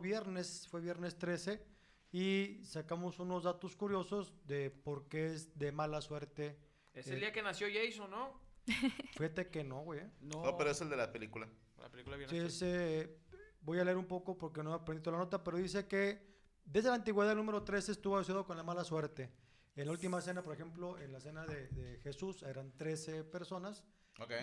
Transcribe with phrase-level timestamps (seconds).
[0.00, 1.62] Viernes, fue viernes 13
[2.12, 6.58] y sacamos unos datos curiosos de por qué es de mala suerte.
[6.94, 8.40] Es el día que nació Jason, ¿no?
[9.16, 10.00] Fíjate que no, güey.
[10.20, 11.48] No, No, pero es el de la película.
[11.78, 13.18] La película viene Sí, es, eh,
[13.60, 16.26] voy a leer un poco porque no he aprendido la nota, pero dice que
[16.64, 19.30] desde la antigüedad el número 13 estuvo asociado con la mala suerte.
[19.76, 23.84] En la última cena, por ejemplo, en la cena de, de Jesús eran 13 personas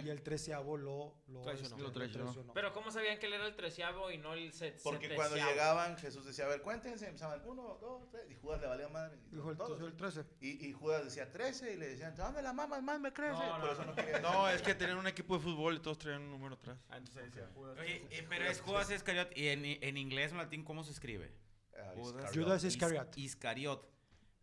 [0.06, 1.76] Y el treceavo lo, lo, Traicionó.
[1.76, 2.54] este, Lo traicionó.
[2.54, 4.80] Pero ¿cómo sabían que él era el treceavo y no el set?
[4.82, 8.68] Porque cuando llegaban, Jesús decía, a ver, cuéntense, empezaban, uno, dos, tres, y Judas le
[8.68, 9.18] valía madre.
[9.32, 9.82] y Dijo el, todos.
[9.82, 10.24] el 13.
[10.40, 13.34] Y, y Judas decía 13 y le decían, dame la mamá, más me crece.
[13.34, 13.96] No, no, Por eso no.
[13.96, 16.78] quería No, es que tenían un equipo de fútbol y todos traían un número atrás.
[16.90, 17.78] Ah, entonces decía Judas.
[17.78, 19.38] Oye, eh, pero es Judas Iscariot.
[19.38, 21.34] ¿Y en, en inglés o en latín cómo se escribe?
[21.78, 22.64] Ah, Judas Iscariot.
[22.64, 23.18] Iscariot.
[23.18, 23.90] Iscariot.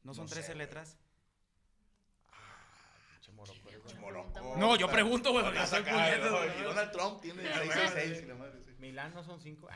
[0.03, 0.59] ¿No son No sé, 13 güey.
[0.59, 0.99] letras?
[3.35, 4.57] Moroco.
[4.59, 6.37] No, yo pregunto, güey, porque Estás estoy acá, poniendo, ¿no?
[6.47, 6.61] güey.
[6.61, 8.73] Y Donald Trump tiene 666 y la madre, sí.
[8.79, 9.69] Milán no son 5.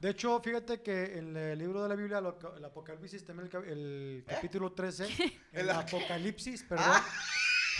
[0.00, 4.24] De hecho, fíjate que en el libro de la Biblia, el Apocalipsis, también el, el
[4.26, 5.04] capítulo 13,
[5.52, 7.02] el El- Apocalipsis, perdón,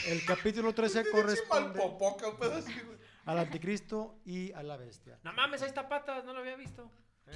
[0.07, 2.99] el capítulo 13 Pinche mal corresponde popoca, un pedo así, güey.
[3.25, 5.19] al anticristo y a la bestia.
[5.23, 6.91] No mames, ahí está patas, no lo había visto.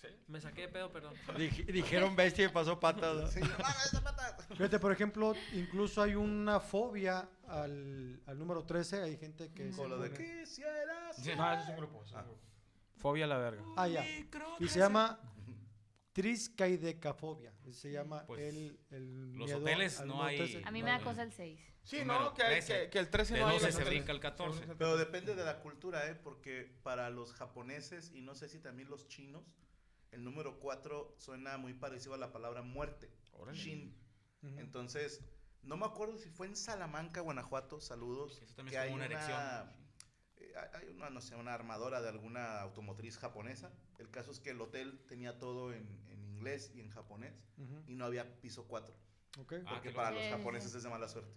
[0.00, 1.14] Sí, me saqué de pedo, perdón.
[1.36, 3.16] Dij- dijeron bestia y pasó patas.
[3.16, 3.26] ¿no?
[3.28, 3.40] Sí.
[4.54, 9.70] Fíjate, por ejemplo, incluso hay una fobia al, al número 13, hay gente que...
[9.70, 11.18] Con lo de pone- quisieras.
[11.36, 12.02] No, ese es un grupo.
[12.04, 12.40] es un grupo.
[12.96, 13.62] Fobia a la verga.
[13.76, 14.04] Ah, ya.
[14.58, 15.18] Y se llama
[16.12, 17.52] triscaidecafobia.
[17.72, 20.62] Se llama Pues, el, el los miedo hoteles al no hay- 13.
[20.64, 21.04] A mí me da no.
[21.04, 21.60] cosa el 6.
[21.82, 22.82] Sí, Número no, que, hay- 13.
[22.84, 23.54] que, que el 13 De no hay.
[23.54, 24.12] 12 en se brinca 13.
[24.12, 24.66] el 14.
[24.76, 26.14] Pero depende de la cultura, ¿eh?
[26.14, 29.44] Porque para los japoneses y no sé si también los chinos,
[30.12, 33.10] el número 4 suena muy parecido a la palabra muerte.
[33.52, 33.94] Shin.
[34.42, 34.58] Ujú.
[34.58, 35.22] Entonces,
[35.62, 38.40] no me acuerdo si fue en Salamanca, Guanajuato, saludos.
[38.42, 39.40] Eso también que es hay como una erección.
[40.36, 43.72] eh, hay una, no sé, una armadora de alguna automotriz japonesa.
[43.98, 47.82] El caso es que el hotel tenía todo en, en inglés y en japonés Ujú,
[47.86, 48.94] y no había piso 4.
[49.38, 49.52] ok.
[49.66, 50.22] Ah, Porque qué para loco.
[50.22, 51.32] los japoneses es de mala suerte.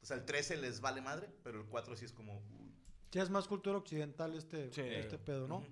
[0.00, 2.38] O sea, el 13 les vale madre, pero el 4 sí es como...
[2.60, 2.72] uy.
[3.12, 4.82] Sí, es más cultura occidental este, Sí.
[4.82, 5.58] este pedo, ¿no?
[5.58, 5.66] Ujú.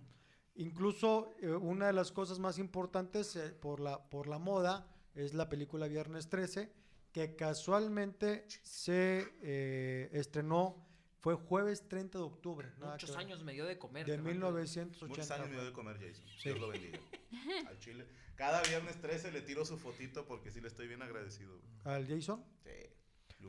[0.56, 5.34] Incluso eh, una de las cosas más importantes eh, por, la, por la moda es
[5.34, 6.72] la película Viernes 13,
[7.12, 10.86] que casualmente se eh, estrenó,
[11.20, 12.72] fue jueves 30 de octubre.
[12.78, 14.06] Muchos que años me dio de comer.
[14.06, 14.32] De carnal.
[14.32, 15.06] 1980.
[15.08, 16.26] Muchos años me dio de comer Jason.
[16.38, 16.48] Sí.
[16.48, 16.98] Dios lo bendiga.
[17.68, 18.06] Al chile.
[18.34, 21.58] Cada viernes 13 le tiro su fotito porque sí le estoy bien agradecido.
[21.84, 22.44] Al Jason.
[22.64, 22.96] Sí.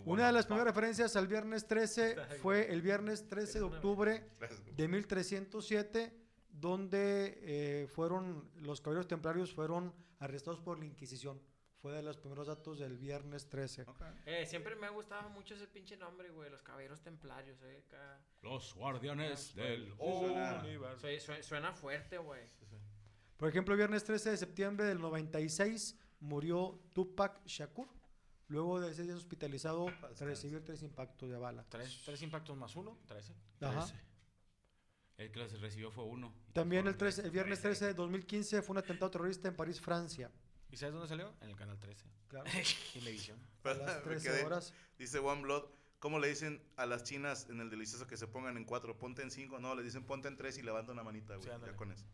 [0.05, 4.29] Una de las primeras referencias al viernes 13 fue el viernes 13 de octubre
[4.75, 6.13] de 1307,
[6.59, 11.41] donde eh, fueron los caballeros templarios fueron arrestados por la Inquisición.
[11.79, 13.83] Fue de los primeros datos del viernes 13.
[13.83, 14.01] Ok.
[14.25, 16.49] Eh, siempre me ha gustado mucho ese pinche nombre, güey.
[16.49, 17.83] Los caballeros templarios, eh.
[17.87, 18.19] acá.
[18.41, 20.99] Los guardianes del universo.
[21.01, 22.41] Sue- sue- suena fuerte, güey.
[23.37, 27.87] Por ejemplo, el viernes 13 de septiembre del 96 murió Tupac Shakur,
[28.47, 31.63] luego de ser hospitalizado tras recibir tres impactos de bala.
[31.69, 33.35] Tres, tres impactos más uno, trece.
[33.61, 33.85] Ajá.
[35.17, 36.33] El que los recibió fue uno.
[36.53, 40.31] También el, 13 el viernes 13 de 2015 fue un atentado terrorista en París, Francia.
[40.69, 41.33] ¿Y sabes dónde salió?
[41.41, 42.05] En el canal 13.
[42.27, 42.45] Claro,
[42.95, 43.39] Imevisión.
[43.63, 44.73] a las Me 13 quedé- horas.
[44.97, 45.63] Dice One Blood,
[45.99, 48.95] ¿Cómo le dicen a las chinas en el delicioso que se pongan en cuatro?
[48.99, 49.59] Ponte en cinco.
[49.59, 51.49] No, le dicen ponte en tres y levanta una manita, güey.
[51.49, 52.05] Sí, ya con eso.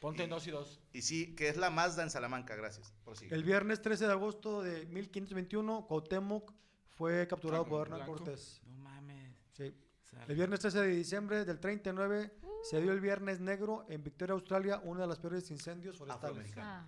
[0.00, 0.80] Ponte en dos y dos.
[0.94, 2.94] Y sí, que es la Mazda en Salamanca, gracias.
[3.04, 3.34] Prosigue.
[3.34, 6.54] El viernes 13 de agosto de 1521, Cuauhtémoc
[6.88, 8.06] fue capturado por Hernán.
[8.06, 8.62] Cortés.
[8.64, 9.36] No mames.
[9.52, 9.74] Sí.
[10.10, 10.24] Sale.
[10.28, 12.32] El viernes 13 de diciembre del 39
[12.62, 16.52] se dio el Viernes Negro en Victoria, Australia, uno de los peores incendios forestales.
[16.56, 16.86] Ah.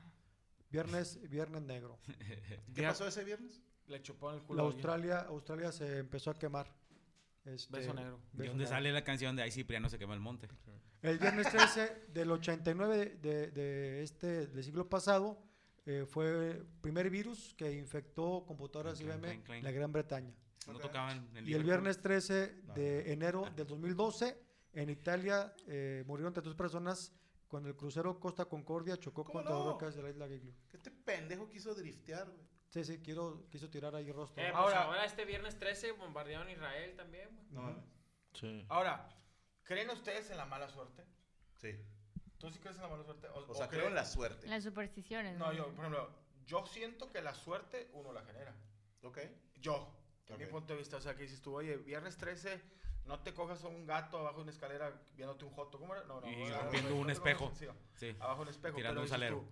[0.71, 1.99] Viernes, Viernes Negro.
[2.75, 3.63] ¿Qué pasó ese viernes?
[3.87, 4.63] Le chupó en el La culo.
[4.63, 4.77] a alguien.
[4.87, 6.73] Australia, Australia se empezó a quemar.
[7.45, 8.21] Este, Beso negro.
[8.33, 8.69] ¿De beso dónde negro.
[8.77, 10.49] sale la canción de Ay Cipriano se quema el monte?
[11.01, 15.41] El viernes 13 del 89 de, de- de este del siglo pasado
[15.87, 20.35] eh, fue el primer virus que infectó computadoras IBM en la Gran Bretaña.
[20.73, 22.75] No tocaban en Y el viernes 13 No.
[22.75, 24.39] de enero del 2012
[24.73, 27.13] en Italia eh, murieron 32 personas
[27.47, 29.59] cuando el crucero Costa Concordia chocó ¿Cómo contra no?
[29.61, 30.55] las rocas de la isla Giglio.
[30.69, 32.47] Que este pendejo quiso driftear, güey.
[32.69, 34.43] Sí, sí, quiero, quiso tirar ahí rostro.
[34.43, 37.47] Eh, pues Ahora- ahora, este viernes 13 bombardearon Israel también, güey.
[37.51, 37.85] No mames.
[38.35, 38.67] Sí.
[38.69, 39.09] Ahora,
[39.63, 41.07] ¿creen ustedes en la mala suerte?
[41.57, 41.71] Sí.
[42.37, 43.27] ¿Tú sí crees en la mala suerte?
[43.29, 44.47] O sea, creen- creo en la suerte.
[44.47, 45.39] Las supersticiones.
[45.39, 46.11] No, yo, por ejemplo,
[46.45, 48.55] yo siento que la suerte uno la genera.
[49.03, 49.19] Ok.
[49.57, 49.91] Yo,
[50.29, 50.51] en mi Ok.
[50.51, 52.61] punto de vista, o sea, que dices tú, oye, viernes 13,
[53.05, 55.79] no te cojas a un gato abajo de una escalera viéndote un joto.
[55.79, 56.05] ¿Cómo era?
[56.05, 56.29] No, no.
[56.31, 57.53] Y no, no, rompiendo no, un no, no, espejo.
[57.95, 58.77] sí, abajo de un espejo.
[58.77, 59.37] Tirando pero un salero.
[59.39, 59.49] tú,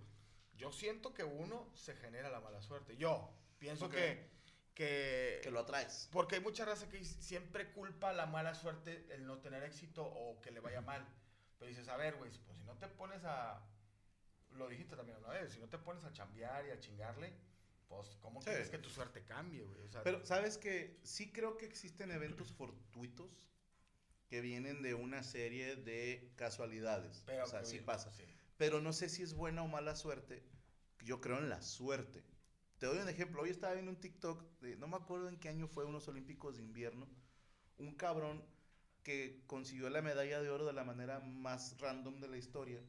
[0.58, 2.96] yo siento que uno se genera la mala suerte.
[2.96, 3.92] Yo pienso Ok.
[3.92, 4.30] que,
[4.74, 6.08] que, Que lo atraes.
[6.12, 10.40] Porque hay mucha raza que siempre culpa la mala suerte el no tener éxito o
[10.42, 11.06] que le vaya mal.
[11.58, 13.62] Pero dices, a ver, güey, pues si no te pones a...
[14.50, 17.32] Lo dijiste también una vez, si no te pones a chambear y a chingarle,
[17.88, 18.46] pues ¿cómo Sí.
[18.46, 19.82] quieres que tu suerte cambie, güey?
[19.82, 23.46] O sea, Pero, ¿sabes que Sí creo que existen eventos fortuitos
[24.28, 27.22] que vienen de una serie de casualidades.
[27.26, 28.10] pero o sea, sí bien, pasa.
[28.12, 28.24] sí.
[28.56, 30.42] Pero no sé si es buena o mala suerte.
[31.04, 32.24] Yo creo en la suerte.
[32.78, 33.42] Te doy un ejemplo.
[33.42, 36.56] Hoy estaba viendo un TikTok, de- no me acuerdo en qué año fue, unos Olímpicos
[36.56, 37.08] de invierno.
[37.78, 38.44] Un cabrón
[39.02, 42.82] que consiguió la medalla de oro de la manera más random de la historia.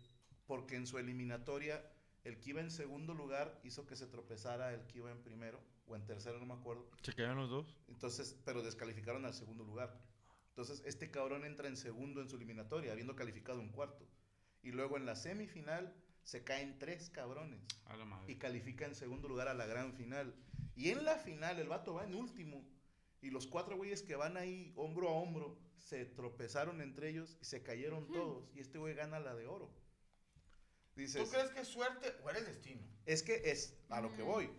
[0.47, 1.85] Porque en su eliminatoria,
[2.27, 5.59] el que iba en segundo lugar hizo que se tropezara el que iba en primero
[5.87, 6.85] o en tercero, no me acuerdo.
[7.01, 7.77] ¿Se quedan los dos?
[7.87, 9.97] Entonces, pero descalificaron al segundo lugar.
[10.49, 14.05] Entonces, este cabrón entra en segundo en su eliminatoria, habiendo calificado un cuarto.
[14.61, 15.93] Y luego en la semifinal
[16.23, 18.29] se caen tres cabrones A la madre.
[18.31, 20.35] y califica en segundo lugar a la gran final.
[20.75, 22.65] Y en la final el vato va en último.
[23.21, 27.45] Y los cuatro güeyes que van ahí hombro a hombro se tropezaron entre ellos y
[27.45, 28.51] se cayeron todos.
[28.53, 29.71] Y este güey gana la de oro.
[30.97, 32.81] Dices, ¿Tú crees que es suerte o eres destino?
[33.05, 34.49] es que es a lo que voy.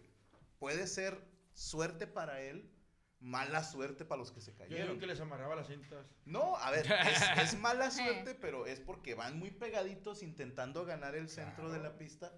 [0.58, 1.20] Puede ser
[1.52, 2.72] suerte para él,
[3.20, 4.86] mala suerte para los que se Yo cayeron.
[4.88, 6.06] digo que les amarraba las cintas.
[6.24, 7.22] No, a ver, es,
[7.54, 11.98] es mala suerte, pero es porque van muy pegaditos intentando ganar el centro de la
[11.98, 12.32] pista.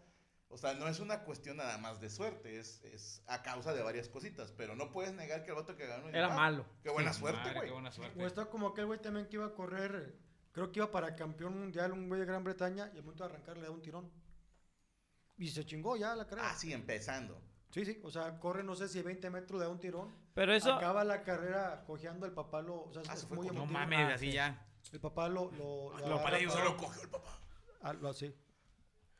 [0.49, 3.83] O sea, no es una cuestión nada más de suerte, es, es a causa de
[3.85, 6.67] varias cositas, pero no puedes negar que el vato que ganó Era ah, malo.
[6.83, 7.67] Qué buena Sí, suerte, güey.
[7.67, 8.21] Qué buena suerte.
[8.21, 10.17] O está como aquel güey también que iba a correr,
[10.53, 13.31] creo que iba para campeón mundial, un güey de Gran Bretaña, y al momento de
[13.31, 14.11] arrancar le da un tirón.
[15.39, 16.51] Y se chingó ya la carrera.
[16.51, 17.41] Ah, sí, empezando.
[17.71, 20.13] Sí, sí, o sea, corre no sé si 20 metros, le da un tirón.
[20.35, 23.47] Pero eso, Acaba la carrera cojeando, el papá lo, o sea, Ah, es fue muy
[23.47, 23.79] con- No emotivo.
[23.81, 24.33] mames, Ah, así sí.
[24.33, 24.67] ya.
[24.93, 27.39] El papá lo, lo, Lo agarra para ellos solo cogió el papá.
[27.83, 28.35] Ah, lo así.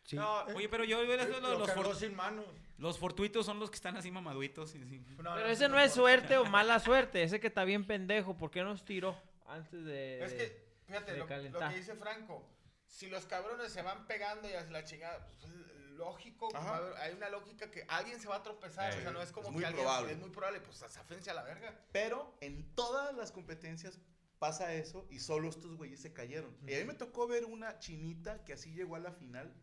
[0.05, 0.17] Sí.
[0.17, 2.45] No, Eh, Oye, pero yo eso, Lo los, cargó for- sin manos.
[2.79, 4.75] los fortuitos son los que están así mamaduitos.
[4.75, 5.05] y sí.
[5.17, 7.23] pero ese no es suerte o mala suerte.
[7.23, 8.37] Ese que está bien pendejo.
[8.37, 9.17] ¿Por qué nos tiró
[9.47, 10.25] antes de...?
[10.25, 11.39] Es que, fíjate, lo, que
[11.75, 12.49] dice Franco,
[12.87, 15.51] si los cabrones se van pegando y hacia la chingada, pues, es
[15.93, 19.23] lógico, haber- hay una lógica que alguien se va a tropezar, Eh, o sea, no
[19.23, 20.13] es como es muy que alguien, probable.
[20.13, 21.79] es muy probable, pues zafense a la verga.
[21.93, 23.99] Pero en todas las competencias
[24.39, 26.57] pasa eso y solo estos güeyes se cayeron.
[26.67, 29.55] Y a mí me tocó ver una chinita que así llegó a la final,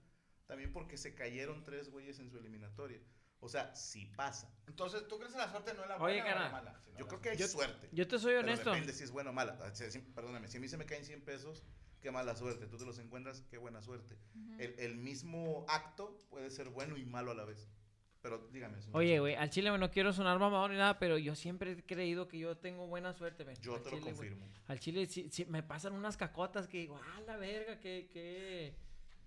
[0.46, 3.02] también porque se cayeron tres güeyes en su eliminatoria.
[3.40, 4.52] O sea, sí pasa.
[4.68, 6.80] Entonces, ¿tú crees que la suerte no es la Oye, buena o la mala?
[6.84, 7.90] Sino Yo la creo que hay Yo- suerte.
[7.92, 8.72] Yo te soy pero honesto.
[8.72, 9.58] depende si es buena o mala.
[9.62, 11.64] Ah, si- si- perdóname, si a mí se me caen 100 pesos,
[12.02, 12.66] qué mala suerte.
[12.68, 14.18] Tú te los encuentras, qué buena suerte.
[14.60, 17.70] el, el mismo acto puede ser bueno y malo a la vez.
[18.24, 18.82] Pero dígame.
[18.82, 18.98] señor.
[18.98, 21.84] Oye, güey, al chile, güey, no quiero sonar mamador ni nada, pero yo siempre he
[21.86, 23.56] creído que yo tengo buena suerte, güey.
[23.62, 24.30] Yo Al te lo chile, güey.
[24.32, 24.52] confirmo.
[24.66, 28.76] Al chile sí- sí, me pasan unas cacotas que digo, ah, la verga, qué, qué,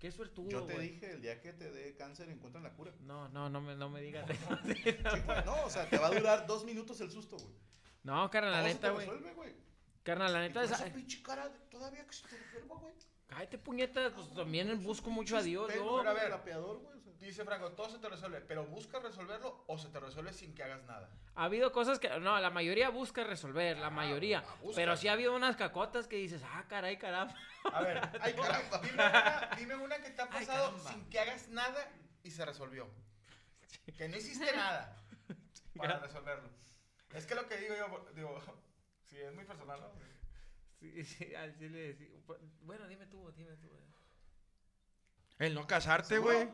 [0.00, 0.88] qué suertudo, Yo te güey".
[0.94, 2.92] dije, el día que te dé cáncer, encuentran la cura.
[3.02, 4.48] No, no, no me, no me digas eso.
[4.64, 7.54] Sí, güey, no, o sea, te va a durar dos minutos el susto, güey.
[8.02, 9.06] No, carnal, la neta, güey.
[10.02, 12.94] Carnal, la neta, esa- pinche cara todavía que se te resuelva, güey.
[13.30, 16.08] Cállate puñeta, pues también busco mucho a Dios, Pero, yo.
[16.08, 16.34] a ver.
[17.20, 20.62] Dice Franco, todo se te resuelve, pero buscas resolverlo o se te resuelve sin que
[20.62, 21.10] hagas nada.
[21.34, 24.42] Ha habido cosas que, no, la mayoría busca resolver, la mayoría.
[24.46, 24.76] ah, busca.
[24.76, 27.34] Pero sí ha habido unas cacotas que dices, ah, caray, caramba.
[27.74, 28.78] A ver, Ay, dime- caramba.
[28.78, 30.90] Dime una, dime una que te ha Ay, pasado caramba.
[30.92, 32.88] sin que hagas nada y se resolvió.
[33.98, 34.96] Que no hiciste nada
[35.76, 36.48] para resolverlo.
[37.12, 38.40] Es que lo que digo yo, digo,
[39.10, 39.90] sí, es muy personal, ¿no?
[40.80, 42.10] Sí, sí, al chile, sí.
[42.62, 43.68] Bueno, dime tú, dime tú.
[45.38, 46.48] El no casarte, güey.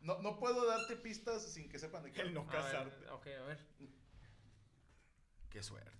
[0.00, 2.22] No, no puedo darte pistas sin que sepan de qué.
[2.22, 2.96] El no A casarte.
[2.98, 3.58] ver, ok, a ver.
[5.50, 5.90] Qué suerte.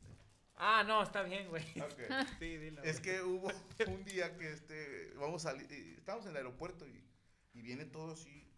[0.56, 1.64] Ah, no, está bien, güey.
[1.80, 2.00] Ok.
[2.38, 2.82] Sí, dilo.
[2.82, 3.48] Es que hubo
[3.86, 7.04] un día que este, vamos a salir, eh, estábamos en el aeropuerto y,
[7.52, 8.48] y viene todo así,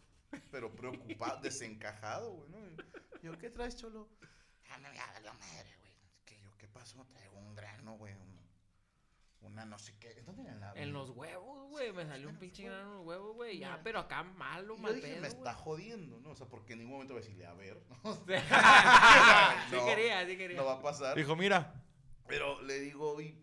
[0.51, 2.51] pero preocupado, desencajado, güey,
[3.21, 4.07] yo, ¿qué traes, cholo?
[4.69, 5.91] Ah, no, ya valió madre, güey.
[6.25, 7.05] ¿Qué, yo, ¿Qué pasó?
[7.05, 8.34] Traigo un grano, güey, un-
[9.45, 10.21] una no sé qué.
[10.25, 11.91] ¿Dónde era la En los huevos, güey.
[11.93, 13.57] Me salió un pinche grano en los huevos, güey.
[13.57, 16.31] Ya, pero acá malo, mal pedo, me está jodiendo, ¿no?
[16.31, 18.13] O sea, porque en ningún momento voy a decirle, a ver, ¿no?
[19.69, 20.57] sí No, quería, sí quería.
[20.57, 21.15] no va a pasar.
[21.15, 21.81] Dijo, mira.
[22.27, 23.39] Pero le digo, y,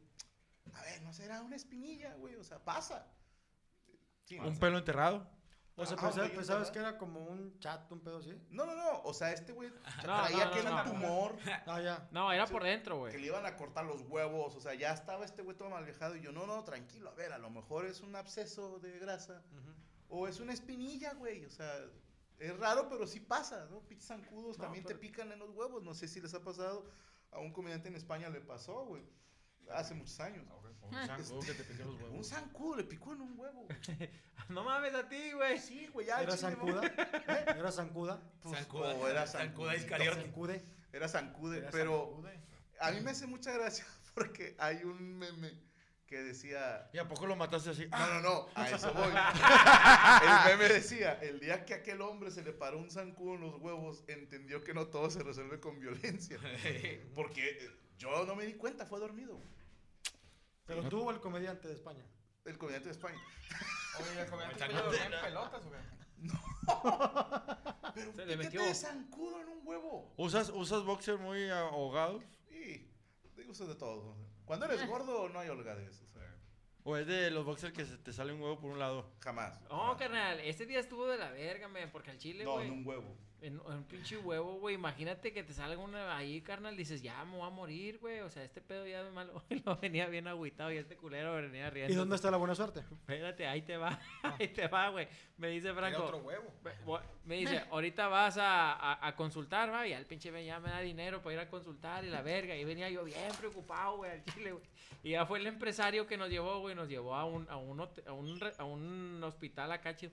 [0.75, 3.07] a ver, no será una espinilla, güey, o sea, pasa.
[4.25, 5.31] Sí, Un o sea, pelo enterrado.
[5.83, 6.73] O sea, pensabas, pensabas ¿verdad?
[6.73, 8.37] que era como un chat, un pedo así.
[8.51, 10.93] No, no, no, o sea, este güey No, traía no, que no, era un no.
[10.93, 11.37] tumor,
[11.67, 12.09] Ah, ya.
[12.11, 13.21] No, era por dentro, que güey.
[13.21, 16.17] le iban a cortar los huevos, o sea, ya estaba este güey todo mal viajado
[16.17, 19.43] y yo, no, no, tranquilo, a ver, a lo mejor es un absceso de grasa
[20.09, 21.73] o es una espinilla, güey, o sea,
[22.39, 23.81] es raro, pero sí pasa, ¿no?
[23.81, 26.41] Pinches zancudos No, también pero- te pican en los huevos, no sé si les ha
[26.43, 26.85] pasado,
[27.31, 29.03] a un comediante en España le pasó, güey,
[29.75, 30.45] hace muchos años.
[30.83, 32.27] Un zancudo que te pique los Un huevos.
[32.29, 33.67] zancudo le picó en un huevo.
[34.49, 35.57] No mames a ti, güey.
[35.59, 36.21] Sí, güey, ya.
[36.21, 36.85] ¿Era zancuda?
[36.85, 37.45] ¿Eh?
[37.57, 38.21] ¿Era zancuda?
[38.43, 40.21] Pues, Zancuda, o era zancuda Iscariote.
[40.21, 40.63] ¿Zancude?
[40.93, 42.41] Era zancude, Era pero Zancude.
[42.81, 45.53] a mí me hace mucha gracia porque hay un meme
[46.07, 46.91] que decía...
[46.93, 47.87] ¿Y a poco lo mataste así?
[47.87, 49.13] No, no, no, a eso voy.
[50.53, 53.61] El meme decía, el día que aquel hombre se le paró un zancudo en los
[53.61, 56.37] huevos, entendió que no todo se resuelve con violencia.
[57.15, 59.41] Porque eh, yo no me di cuenta, fue dormido.
[60.67, 62.05] Pero tú o el comediante de España.
[62.45, 63.19] El comediante de España.
[64.01, 65.79] Oye, ¿el comediante tuyo dormía en pelotas o qué?
[67.95, 68.63] Pero Se le ¿qué metió.
[68.63, 70.13] de zancudo en un huevo?
[70.17, 72.23] ¿Usas, ¿Usas boxer muy ahogado?
[72.49, 72.91] Sí,
[73.51, 74.17] eso de todo.
[74.45, 76.23] Cuando eres gordo no hay holgadez, o sea,
[76.85, 79.13] ¿O es de los boxers que se te sale un huevo por un lado?
[79.21, 79.61] jamás.
[79.69, 79.97] Oh, jamás.
[79.99, 82.67] carnal, ese día estuvo de la verga, man, porque al chile, No, güey.
[82.67, 83.17] en un huevo.
[83.43, 84.77] En, en un pinche huevo, güey.
[84.77, 86.77] Imagínate que te salga una ahí, carnal.
[86.77, 88.21] Dices, ya me voy a morir, güey.
[88.21, 89.43] O sea, este pedo ya me malo.
[89.67, 91.93] Lo venía bien agüitado y este culero venía riendo.
[91.93, 92.81] ¿Y dónde está la buena suerte?
[92.81, 93.99] Espérate, ahí te va.
[94.23, 95.09] Ahí te va, güey.
[95.39, 96.05] Me dice Franco.
[96.05, 96.53] otro huevo.
[97.25, 100.71] Me, dice, ahorita vas a, a, a consultar, va, y el pinche me- ya me
[100.71, 102.57] da dinero para ir a consultar y la verga.
[102.57, 104.65] Y venía yo bien preocupado, güey, al chile, güey.
[105.03, 107.81] Y ya fue el empresario que nos llevó, güey, nos llevó a un, a un,
[107.81, 110.13] a un, re- a un hospital acá, chido.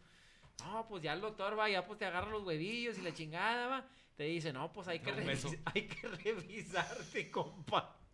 [0.66, 3.68] No, pues ya el doctor va, ya pues te agarra los huevillos y la chingada,
[3.68, 3.86] va.
[4.16, 7.96] Te dice, no, pues hay que, revis- hay que revisarte, compa.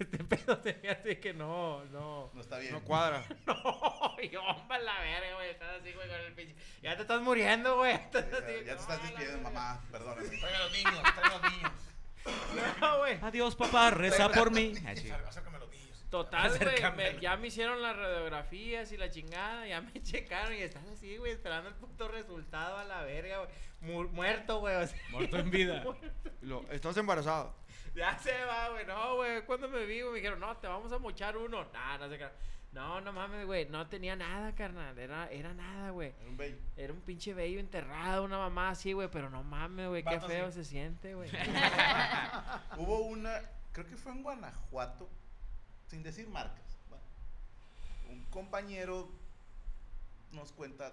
[0.00, 2.30] Este pedo me hace que no, no.
[2.34, 2.72] No está bien.
[2.72, 3.24] No cuadra.
[3.46, 5.50] No, y hombre, la verga, güey.
[5.50, 6.54] Estás así, güey, con el pinche.
[6.82, 7.92] Ya te estás muriendo, güey.
[7.94, 9.80] Estás Ya, así, ya te estás despidiendo, mamá.
[9.92, 10.28] Perdóname.
[10.38, 11.72] Trae a los niños, trae a los niños.
[12.80, 13.18] No, güey.
[13.22, 14.74] Adiós, papá, reza por mí.
[14.86, 15.10] Así.
[16.10, 17.20] Total, güey.
[17.20, 19.66] Ya me hicieron las radiografías y la chingada.
[19.66, 23.50] Ya me checaron y estás así, güey, esperando el puto resultado a la verga, güey.
[23.80, 24.74] Mu- muerto, güey.
[24.74, 25.84] o sea, Muerto en vida.
[26.42, 27.54] Lo- ¿Estás embarazado?
[27.94, 28.86] ya se va, güey.
[28.86, 29.42] No, güey.
[29.46, 31.64] Cuando me vi, güey, me dijeron, no, te vamos a mochar uno.
[31.72, 32.28] Nah, no sé qué.
[32.72, 33.66] No, no mames, güey.
[33.68, 34.96] No tenía nada, carnal.
[34.96, 36.12] Era, era nada, güey.
[36.20, 36.56] Era un bello.
[36.76, 39.08] Era un pinche bello enterrado, una mamá así, güey.
[39.10, 40.04] Pero no mames, güey.
[40.04, 41.30] Qué feo se siente, güey.
[42.76, 43.40] Hubo una,
[43.72, 45.08] creo que fue en Guanajuato,
[45.90, 46.64] sin decir marcas.
[46.92, 46.98] ¿va?
[48.12, 49.08] Un compañero
[50.32, 50.92] nos cuenta,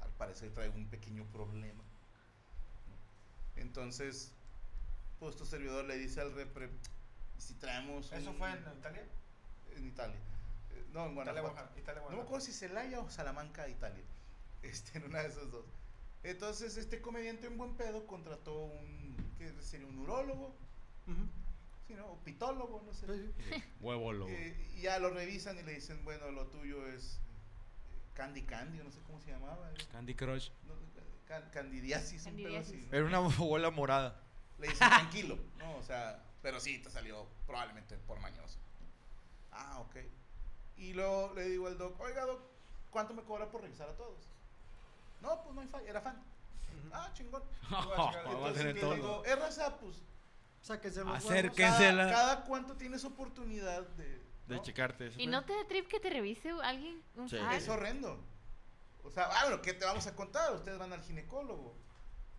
[0.00, 1.82] al parecer trae un pequeño problema.
[3.56, 4.32] Entonces,
[5.20, 6.70] pues tu servidor le dice al repre,
[7.38, 8.10] "¿Y si traemos...
[8.12, 9.02] ¿Eso un-" fue en Italia?
[9.76, 10.16] en Italia.
[10.70, 11.56] Eh, No, en Italia, Guanajuato.
[11.60, 11.80] Oaxaca.
[11.80, 14.02] Italia, No me acuerdo si Celaya o Salamanca, Italia.
[14.62, 15.64] Este, en una de esas dos.
[16.22, 19.88] Entonces, este comediante en buen pedo contrató un, ¿qué sería?
[19.88, 20.54] Un urólogo,
[21.92, 22.06] ¿sí, no?
[22.12, 23.06] O pitólogo, no sé.
[23.06, 23.64] Sí, sí.
[23.80, 24.30] Huevo lobo.
[24.30, 27.16] Eh, y ya lo revisan y le dicen, bueno, lo tuyo es
[27.90, 29.70] eh, Candy Candy, no sé cómo se llamaba.
[29.70, 30.50] eh, Candy Crush.
[30.66, 30.74] no,
[31.26, 32.88] can- candidiasis, un pedo así.
[32.90, 34.20] Era una bola morada.
[34.58, 35.76] Le dicen tranquilo, ¿no?
[35.76, 38.58] O sea, pero sí, te salió probablemente por mañoso.
[39.50, 39.96] Ah, ok.
[40.76, 42.40] Y luego le digo al doc, oiga, doc,
[42.90, 44.18] ¿cuánto me cobra por revisar a todos?
[45.20, 46.22] No, pues no hay falla, era fan.
[46.92, 47.42] Ah, chingón.
[47.72, 48.94] Va a Entonces tener le todo.
[48.94, 49.76] digo, es raza,
[50.62, 51.24] pues, Sáquense los huevos.
[51.24, 54.22] Acerque- cada, cuánto tienes oportunidad de...
[54.46, 54.62] De ¿no?
[54.62, 55.06] checarte.
[55.06, 57.02] eso ¿Y no te da trip que te revise alguien?
[57.16, 57.36] Un Sí.
[57.52, 58.18] Es horrendo.
[59.04, 60.52] O sea, ah, bueno, ¿qué te vamos a contar?
[60.54, 61.74] Ustedes van al ginecólogo.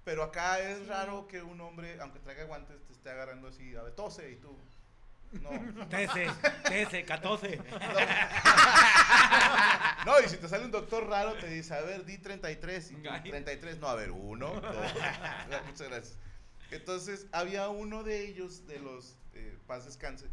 [0.04, 3.84] Pero acá es raro que un hombre, aunque traiga guantes, te esté agarrando así, a
[3.84, 4.58] ver, tose y tú.
[5.42, 5.50] No.
[5.90, 6.28] 13,
[6.66, 7.60] 13, 14.
[10.06, 12.92] No, y si te sale un doctor raro, te dice, a ver, di 33.
[12.92, 13.22] Y tú, Ay.
[13.22, 14.94] 33, no, a ver, uno, dos.
[15.66, 16.18] Muchas gracias.
[16.74, 20.28] Entonces, había uno de ellos, de los eh, Paz Descanse,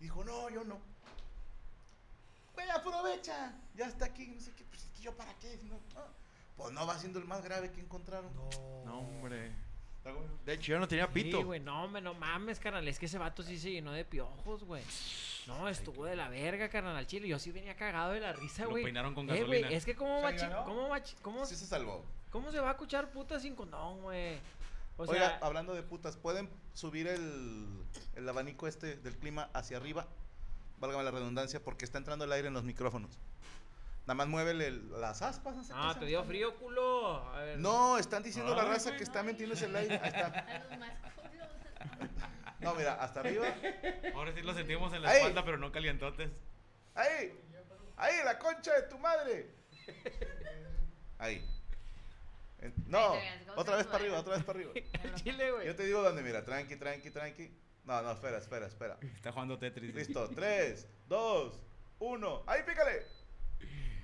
[0.00, 0.78] dijo, no, yo no.
[2.54, 5.74] Güey, aprovecha, ya está aquí, no sé qué, pues es que yo para qué, no,
[5.94, 6.06] no.
[6.56, 8.30] Pues no va siendo el más grave que encontraron.
[8.84, 9.52] No, hombre.
[9.98, 10.32] Está bueno.
[10.46, 11.38] De hecho, yo no tenía pito.
[11.38, 12.86] Sí, güey, no, hombre, no mames, carnal.
[12.88, 14.82] Es que ese vato sí se llenó de piojos, güey.
[15.46, 17.28] No, estuvo de la verga, carnal, al chile.
[17.28, 18.84] Yo sí venía cagado de la risa, Lo güey.
[18.84, 19.70] peinaron con Eh, güey, gasolina.
[19.70, 20.64] es que cómo ¿Se va, chi- ganó?
[20.64, 22.02] cómo va, chi- cómo, Sí se salvó.
[22.30, 24.38] cómo se va a escuchar puta sin condón, güey.
[24.98, 27.84] O Oiga, sea, hablando de putas, ¿pueden subir el,
[28.14, 30.06] el abanico este del clima hacia arriba?
[30.78, 33.18] Válgame la redundancia, porque está entrando el aire en los micrófonos.
[34.06, 35.54] Nada más muévele el- las aspas.
[35.56, 37.16] No, sé qué ah, te dio frío, culo.
[37.28, 37.58] A ver.
[37.58, 39.98] No, están diciendo la Ay, raza que está metiéndose el aire.
[40.02, 40.26] Ahí está.
[40.28, 41.48] A los más culos.
[42.60, 43.46] No, mira, hasta arriba.
[44.14, 45.16] Ahora sí lo sentimos en la ¡Ay!
[45.18, 46.30] espalda, pero no calientotes.
[46.94, 47.38] Ahí.
[47.96, 49.50] Ahí, la concha de tu madre.
[51.18, 51.44] Ahí.
[52.86, 54.72] No, Ahí te ves, ¿cómo otra vez para arriba, otra vez para arriba.
[55.16, 55.66] Chile, güey.
[55.66, 57.50] Yo te digo dónde, mira, tranqui, tranqui, tranqui.
[57.84, 58.96] No, no, espera, espera, espera.
[59.14, 59.94] Está jugando Tetris.
[59.94, 61.60] Listo, 3, 2,
[62.00, 62.42] 1.
[62.46, 63.02] ¡Ahí, pícale!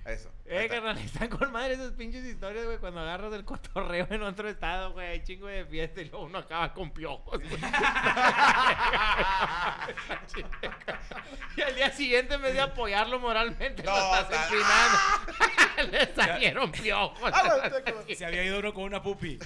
[0.05, 0.29] Eso.
[0.45, 0.75] Eh, está.
[0.75, 4.91] carnal, están con madre esas pinches historias, güey, cuando agarras el cotorreo en otro estado,
[4.91, 7.61] güey, hay chingo de fiesta y luego uno acaba con piojos, güey.
[11.57, 14.97] y al día siguiente, en vez de apoyarlo moralmente, lo No, estás está- empinando.
[15.91, 17.19] Le salieron piojos.
[17.19, 19.39] Como- Se había ido uno con una pupi.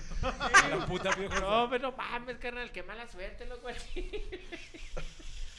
[0.69, 1.41] La puta piojosa.
[1.41, 3.67] No, pero no mames, carnal, qué mala suerte, loco.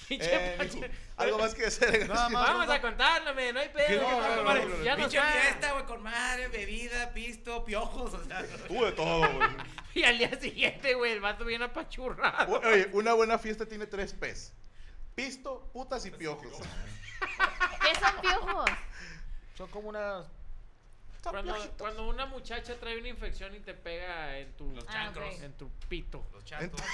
[0.08, 0.86] Pinche Eh, mijo,
[1.18, 2.08] algo más que hacer.
[2.08, 2.48] Nada más.
[2.48, 4.00] Vamos a contarlo, men, no hay pedo.
[4.00, 7.62] No, no, no, no, no, no, ya no Pinche fiesta, güey, con madre, bebida, pisto,
[7.66, 8.14] piojos.
[8.14, 9.48] O sea, de todo, güey.
[9.94, 12.58] Y al día siguiente, güey, el vato viene apachurrado.
[12.60, 14.54] Oye, una buena fiesta tiene tres P's.
[15.14, 16.56] Pisto, putas y piojos.
[17.82, 18.70] ¿Qué son piojos?
[19.58, 20.24] Son como unas.
[21.30, 25.40] Cuando, cuando una muchacha trae una infección y te pega en tu, Los Ah, chancros.
[25.42, 26.26] en tu pito.
[26.32, 26.80] Los chancros.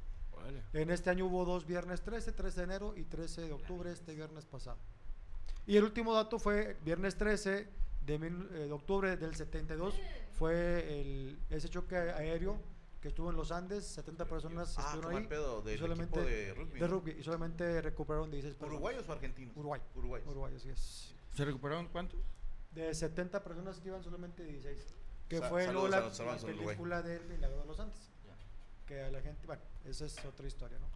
[0.73, 4.13] En este año hubo dos viernes 13, 13 de enero y 13 de octubre, este
[4.15, 4.77] viernes pasado.
[5.65, 7.67] Y el último dato fue viernes 13
[8.01, 9.93] de, mil- eh, de octubre del 72,
[10.31, 12.59] fue el, ese choque aéreo
[13.01, 15.27] que estuvo en los Andes, 70 personas Ah, estuvieron ahí.
[15.27, 18.73] pedo, y del solamente- equipo de rugby, de rugby, y solamente recuperaron 16 personas.
[18.73, 19.55] ¿Uruguayos o argentinos?
[19.55, 19.81] Uruguay.
[19.95, 20.27] Uruguayos.
[20.27, 21.15] Uruguay, así es.
[21.33, 22.19] ¿Se recuperaron cuántos?
[22.71, 24.85] De 70 personas que iban solamente 16.
[25.29, 28.11] Que Sa- fue la, a los la película del Milagro de los Andes.
[28.89, 30.87] Que a la gente, bueno, esa es otra historia, ¿no?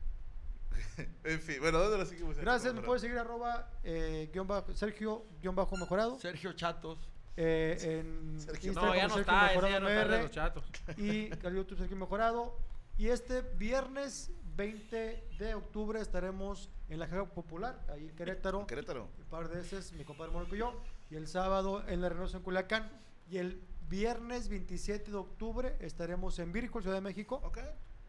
[1.24, 2.36] En fin, bueno, ¿dónde lo seguimos?
[2.40, 6.20] Gracias, me puedes seguir arroba eh, guion bajo, Sergio guion bajo mejorado.
[6.20, 6.98] Sergio Chatos.
[7.38, 8.72] eh, en Sergio.
[8.72, 10.64] Instagram No, ya no Sergio está, Mejorado ya no está el los chatos.
[10.98, 12.58] y al YouTube Sergio Mejorado.
[12.98, 18.66] Y este viernes 20 de octubre estaremos en la Jaga Popular, ahí en Querétaro.
[18.66, 19.10] Querétaro.
[19.20, 20.82] Un par de veces mi compadre Mónico y yo.
[21.12, 22.92] Y el sábado en la Reynosa en Culiacán.
[23.30, 23.62] Y el
[24.04, 27.40] viernes 27 de octubre estaremos en Virgo, Ciudad de México.
[27.44, 27.60] Ok.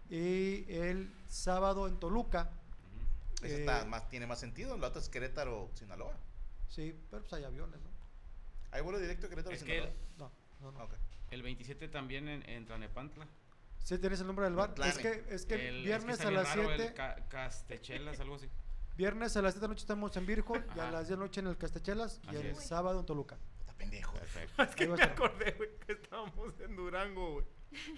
[0.09, 2.51] Y el sábado en Toluca.
[3.43, 4.79] Ese Eh, está más, tiene más sentido.
[4.79, 6.17] La otra es Querétaro, Sinaloa.
[6.69, 7.91] Sí, pero pues hay aviones, ¿no?
[8.71, 9.93] ¿Hay vuelo directo a Querétaro, Es que Sinaloa?
[10.17, 10.85] No, no, no.
[10.85, 10.95] Ok.
[11.31, 13.27] El 27 también en, en Tlanepantla.
[13.79, 14.75] Sí, tienes el nombre del bar.
[14.75, 14.91] Tlane.
[14.91, 16.95] Es que, es que El- es que viernes está a las raro, el 7.
[16.95, 18.49] ca- Castechelas, algo así.
[18.97, 21.17] Viernes a las 7 de la noche estamos en Virgo y a las 10 de
[21.17, 22.65] la noche en el Castechelas y el es.
[22.67, 23.37] sábado en Toluca.
[23.91, 24.15] Pendejo.
[24.59, 27.47] Es que me acordé, güey, que estábamos en Durango, güey.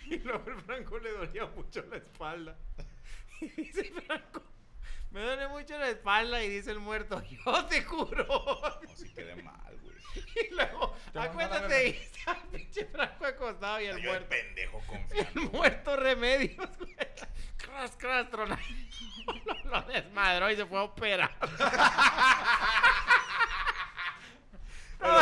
[0.06, 2.56] Y luego el Franco le dolía mucho la espalda.
[3.40, 4.42] Y dice Franco,
[5.10, 6.42] me duele mucho la espalda.
[6.42, 8.24] Y dice el muerto, yo te juro.
[8.26, 9.96] No, sí quedé mal, güey.
[10.50, 14.28] Y luego, acuérdate, y está el pinche Franco acostado y el Yo muerto.
[14.30, 15.40] pendejo El confiando.
[15.52, 16.96] muerto remedios, güey.
[17.58, 18.64] Cras, cras, tronando.
[19.44, 21.36] Lo, lo desmadró y se fue a operar.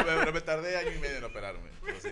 [0.04, 1.70] Pero me tardé año y medio en operarme.
[2.00, 2.09] sí.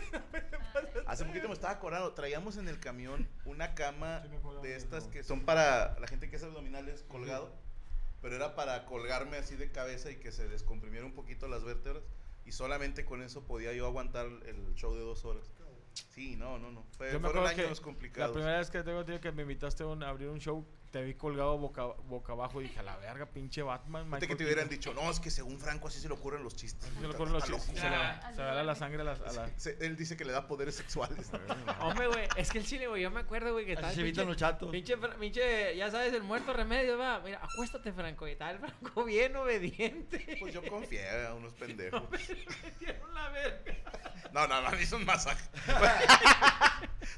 [1.06, 4.22] Hace poquito me estaba acordando, traíamos en el camión una cama
[4.62, 7.52] de estas que son para la gente que hace abdominales colgado,
[8.20, 12.02] pero era para colgarme así de cabeza y que se descomprimiera un poquito las vértebras
[12.44, 15.50] y solamente con eso podía yo aguantar el show de dos horas.
[16.10, 16.84] Sí, no, no, no.
[16.96, 18.30] Fue, Yo me fueron que años complicados.
[18.30, 20.66] La primera vez que tengo tío, que me invitaste a un- a abrir un show,
[20.92, 24.04] te vi colgado boca, boca abajo y dije, a la verga, pinche Batman.
[24.04, 24.92] Fíjate que Michael te hubieran Keaton".
[24.92, 26.88] dicho, no, es que según Franco así se le ocurren los chistes.
[26.94, 27.80] Se le ocurren los chistes.
[27.80, 29.50] Se le Ah, va- se va a la sangre a las- a la...
[29.58, 31.30] Se- Él dice que le da poderes sexuales.
[31.80, 34.26] Hombre, güey, es que el chile, güey, yo me acuerdo, güey, que el se evitan
[34.28, 34.70] los chatos.
[34.70, 37.20] Pinche, pinche, ya sabes, el muerto remedio, va.
[37.20, 38.28] Mira, acuéstate, Franco.
[38.28, 40.36] Y tal, Franco bien obediente.
[40.40, 42.02] Pues yo confié a unos pendejos.
[42.10, 43.74] Me metieron la verga.
[44.32, 45.42] No, no, no, me hizo un masaje.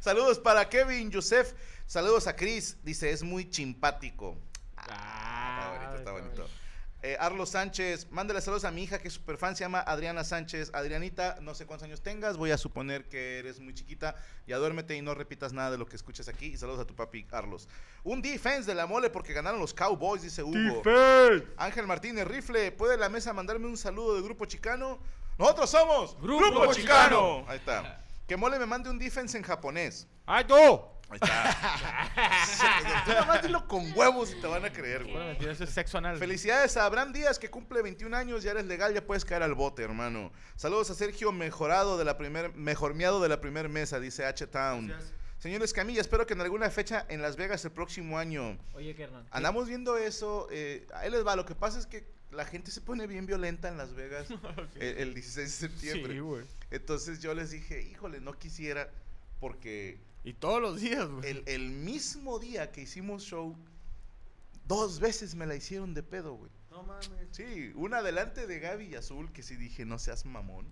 [0.01, 1.53] Saludos para Kevin, Joseph.
[1.87, 2.77] Saludos a Chris.
[2.83, 4.37] Dice, es muy chimpático.
[4.77, 6.65] Ah, está bonito, está bonito.
[7.07, 10.25] Eh, Arlo Sánchez, mándale saludos a mi hija que es super fan, se llama Adriana
[10.25, 10.71] Sánchez.
[10.73, 14.17] Adrianita, no sé cuántos años tengas, voy a suponer que eres muy chiquita.
[14.47, 16.47] Ya duérmete y no repitas nada de lo que escuchas aquí.
[16.47, 17.69] Y saludos a tu papi, Carlos.
[18.05, 20.83] Un defense de la mole porque ganaron los Cowboys, dice Hugo.
[21.59, 24.99] Ángel Martínez, rifle, ¿puede la mesa mandarme un saludo de Grupo Chicano?
[25.37, 27.45] Nosotros somos Grupo Chicano.
[27.47, 28.03] Ahí está.
[28.27, 30.07] Que mole me mande un defense en japonés.
[30.25, 30.55] ¡Ay, tú!
[31.11, 33.03] Ahí está.
[33.05, 35.13] Tú nada más dilo con huevos y te van a creer, güey.
[35.15, 36.17] Bueno, mentira, eso es sexo anal.
[36.17, 39.55] Felicidades a Abraham Díaz que cumple 21 años, ya eres legal, ya puedes caer al
[39.55, 40.33] bote, hermano.
[40.57, 44.89] Saludos a Sergio Mejorado de la primer, mejormeado de la primer mesa, dice H Town.
[44.89, 45.13] Gracias.
[45.39, 48.57] Señor Escamilla, espero que en alguna fecha en Las Vegas el próximo año.
[48.73, 49.27] Oye, carnal.
[49.31, 52.81] Andamos viendo eso, eh, ahí les va, lo que pasa es que la gente se
[52.81, 54.29] pone bien violenta en Las Vegas
[54.77, 56.13] el, el 16 de septiembre.
[56.15, 56.45] Sí, güey.
[56.71, 58.91] Entonces yo les dije, híjole, no quisiera,
[59.41, 61.31] porque Y todos los días, güey.
[61.31, 63.57] el, el mismo día que hicimos show,
[64.67, 66.51] dos veces me la hicieron de pedo, güey.
[66.71, 67.09] No mames.
[67.31, 70.67] Sí, una delante de Gaby y Azul, que sí dije, no seas mamón.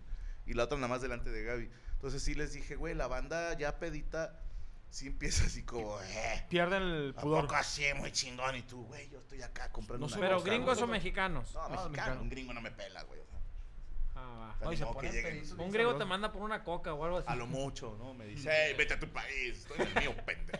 [0.47, 1.71] Y la otra nada más delante de Gaby.
[1.95, 4.41] Entonces sí les dije, güey, la banda ya pedita,
[4.93, 6.45] sí empieza así como, eh.
[6.51, 7.43] Pierden el ¿A pudor.
[7.47, 8.55] poco así, muy chingón?
[8.57, 10.85] Y tú, güey, yo estoy acá comprando No una sé, Pero cosa, gringos ¿no?
[10.85, 11.55] o mexicanos.
[11.55, 12.23] No, Ah, mexicano, mexicano.
[12.23, 13.19] un gringo no me pela, güey.
[13.21, 13.33] o sea,
[14.15, 15.43] Ah, o sea, No, que lleguen.
[15.59, 15.65] va.
[15.65, 17.27] Un griego te manda por una coca o algo así.
[17.29, 18.13] A lo mucho, ¿no?
[18.15, 20.59] Me dice, hey, vete a tu país, estoy en el mío, pendejo.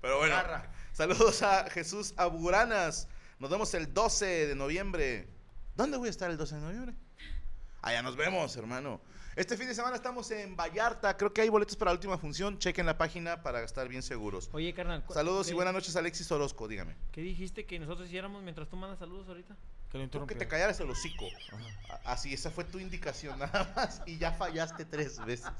[0.00, 0.72] Pero bueno, Garra.
[0.92, 3.06] saludos a Jesús Aburanas.
[3.38, 5.28] Nos vemos el 12 de noviembre.
[5.76, 6.94] ¿Dónde voy a estar el 12 de noviembre?
[7.82, 9.00] Allá nos vemos, hermano.
[9.34, 11.16] Este fin de semana estamos en Vallarta.
[11.16, 12.58] Creo que hay boletos para la última función.
[12.58, 14.50] Chequen la página para estar bien seguros.
[14.52, 15.02] Oye, carnal.
[15.08, 16.68] Saludos y ¿qué- buenas noches, Alexis Orozco.
[16.68, 16.94] Dígame.
[17.12, 19.56] ¿Qué dijiste que nosotros hiciéramos mientras tú mandas saludos ahorita?
[19.90, 21.24] Que lo Tú que te callaras el hocico.
[22.04, 24.02] Así, esa fue tu indicación nada más.
[24.06, 25.50] Y ya fallaste tres veces.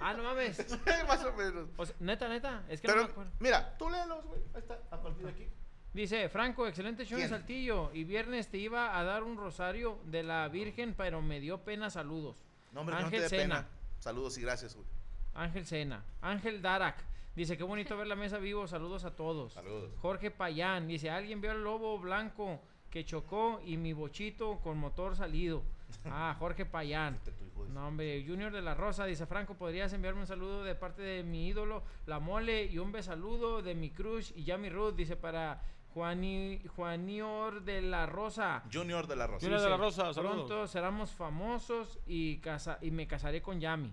[0.00, 0.58] Ah, no mames.
[1.08, 1.68] Más o menos.
[1.76, 2.64] O sea, neta, neta.
[2.68, 3.30] Es que no me acuerdo.
[3.38, 4.40] mira, tú léelos, güey.
[4.54, 5.48] Ahí está, a partir de aquí.
[5.92, 7.28] Dice, Franco, excelente show en.
[7.28, 7.90] Saltillo.
[7.92, 11.90] Y viernes te iba a dar un rosario de la Virgen, pero me dio pena
[11.90, 12.42] saludos.
[12.72, 13.42] No, hombre, que no te Ángel Sena.
[13.42, 13.68] pena.
[13.98, 14.86] Saludos y gracias, güey.
[15.34, 16.04] Ángel Sena.
[16.22, 16.96] Ángel Darak.
[17.36, 18.66] Dice, qué bonito ver la mesa vivo.
[18.66, 19.52] Saludos a todos.
[19.52, 19.92] Saludos.
[20.00, 20.88] Jorge Payán.
[20.88, 25.62] Dice, alguien vio al lobo blanco que chocó y mi bochito con motor salido.
[26.06, 27.18] Ah, Jorge Payán.
[27.68, 31.22] No, hombre, Junior de la Rosa dice, Franco, ¿podrías enviarme un saludo de parte de
[31.22, 34.94] mi ídolo, La Mole, y un besaludo de mi crush y Yami Ruth?
[34.94, 35.62] Dice, para
[35.94, 38.62] Juani, Juanior de la Rosa.
[38.72, 39.46] Junior de la Rosa.
[39.46, 40.34] Junior de la Rosa, saludos.
[40.36, 43.92] Pronto seremos famosos y, casa y me casaré con Yami.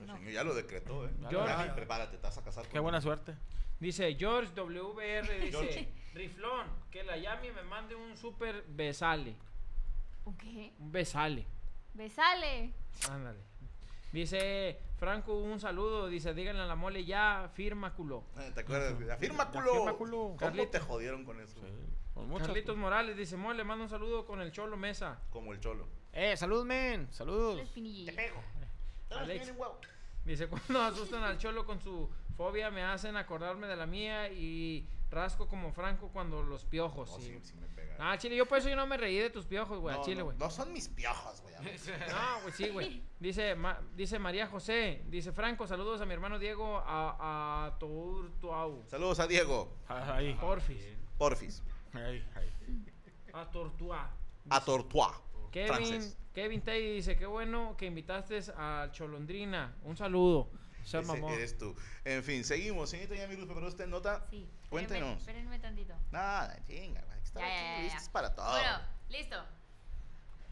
[0.00, 1.10] El señor ya lo decretó, ¿eh?
[1.30, 3.34] Ya, prepárate, te vas a casar con Qué buena suerte.
[3.78, 5.88] Dice George WR, dice, George.
[6.14, 9.36] Riflón, que la Yami me mande un super besale.
[10.24, 10.72] ¿Un qué?
[10.78, 11.46] Un besale.
[11.94, 12.72] Besale.
[13.10, 13.38] Ándale.
[14.16, 16.08] Dice Franco, un saludo.
[16.08, 18.24] Dice, díganle a la mole ya, firma culo.
[18.38, 18.94] Eh, ¿Te acuerdas?
[19.10, 19.72] Afirma culo.
[19.72, 20.36] Afirma culo.
[20.38, 21.60] ¿Cómo te jodieron con eso?
[21.60, 21.66] Sí,
[22.14, 22.80] con muchas Carlitos cosas.
[22.80, 25.20] Morales dice, mole, manda un saludo con el Cholo Mesa.
[25.28, 25.86] Como el cholo.
[26.14, 27.12] Eh, salud, men.
[27.12, 27.56] Saludos.
[27.56, 28.14] La espinilla.
[29.10, 29.52] Alex.
[30.24, 34.88] Dice, cuando asustan al Cholo con su fobia me hacen acordarme de la mía y
[35.10, 37.10] rasco como Franco cuando los piojos.
[37.10, 37.38] No, sí.
[37.40, 37.96] sí, sí me pega.
[37.98, 40.04] Ah, Chile, yo por eso yo no me reí de tus piojos, güey, no, a
[40.04, 40.36] Chile, no, güey.
[40.36, 41.54] no son mis piojos, güey.
[42.08, 43.02] No, güey, sí, güey.
[43.18, 48.84] Dice, Ma- dice María José, dice Franco, saludos a mi hermano Diego a, a Tortuau.
[48.88, 49.76] Saludos a Diego.
[49.88, 50.34] Ahí.
[50.34, 50.82] Porfis.
[51.16, 51.62] Porfis.
[51.92, 52.52] Ahí, ahí.
[53.32, 54.10] A Tortua.
[54.50, 55.20] A Tortuá.
[55.50, 56.02] Kevin.
[56.34, 59.74] Kevin Tay dice, qué bueno que invitaste a Cholondrina.
[59.84, 60.50] Un saludo.
[60.84, 60.98] Ese
[61.32, 61.74] eres tú.
[62.04, 62.90] En fin, seguimos.
[62.90, 64.26] Señorita Yami ¿pero usted nota?
[64.30, 64.46] Sí.
[64.70, 65.18] Cuéntenos.
[65.18, 65.94] Espérenme, espérenme tantito.
[66.10, 67.02] Nada, chinga.
[67.22, 67.46] Está Ya,
[67.78, 68.12] aquí, ya, ya.
[68.12, 68.50] para todo.
[68.50, 69.44] Bueno, listo.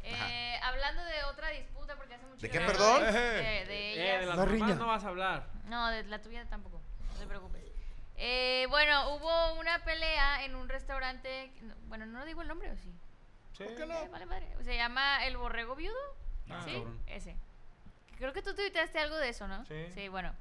[0.06, 3.02] Eh, hablando de otra disputa, porque hace mucho ¿De qué, no perdón?
[3.04, 4.26] De, de Eh, de ellas.
[4.26, 4.74] las La riña.
[4.74, 5.48] no vas a hablar.
[5.64, 6.80] No, de la tuya tampoco.
[7.14, 7.62] No te preocupes.
[8.16, 11.52] Eh, bueno, hubo una pelea en un restaurante.
[11.62, 12.92] no, Bueno, no digo el nombre, ¿o sí?
[13.56, 13.94] ¿Por qué no?
[13.98, 14.54] Eh, vale madre.
[14.62, 15.96] Se llama El Borrego Viudo.
[16.50, 17.00] Ah, sí, cabrón.
[17.06, 17.36] ese.
[18.18, 19.64] Creo que tú tuiteaste algo de eso, ¿no?
[19.64, 19.86] Sí.
[19.94, 20.34] Sí, bueno.